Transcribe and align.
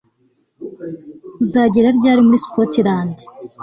Uzagera 1.43 1.87
ryari 1.97 2.21
muri 2.25 2.39
Scottland 2.45 3.15